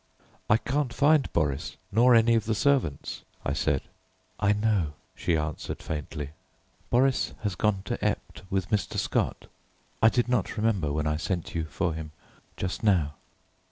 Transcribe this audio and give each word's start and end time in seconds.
"I 0.49 0.57
can't 0.57 0.91
find 0.91 1.31
Boris 1.31 1.77
nor 1.91 2.15
any 2.15 2.33
of 2.33 2.45
the 2.45 2.55
servants," 2.55 3.21
I 3.45 3.53
said. 3.53 3.83
"I 4.39 4.51
know," 4.51 4.93
she 5.13 5.37
answered 5.37 5.77
faintly, 5.79 6.31
"Boris 6.89 7.35
has 7.43 7.53
gone 7.53 7.83
to 7.85 8.03
Ept 8.03 8.41
with 8.49 8.71
Mr. 8.71 8.97
Scott. 8.97 9.45
I 10.01 10.09
did 10.09 10.27
not 10.27 10.57
remember 10.57 10.91
when 10.91 11.05
I 11.05 11.17
sent 11.17 11.53
you 11.53 11.65
for 11.65 11.93
him 11.93 12.13
just 12.57 12.81
now." 12.83 13.13